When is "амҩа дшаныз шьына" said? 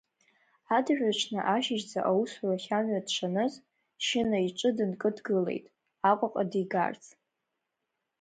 2.77-4.37